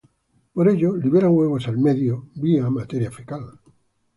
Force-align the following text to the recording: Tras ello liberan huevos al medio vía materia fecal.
Tras 0.55 0.73
ello 0.73 0.97
liberan 0.97 1.29
huevos 1.35 1.67
al 1.67 1.77
medio 1.77 2.27
vía 2.33 2.67
materia 2.71 3.11
fecal. 3.11 3.59